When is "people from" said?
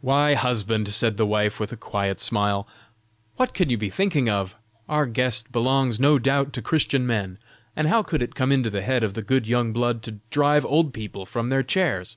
10.94-11.50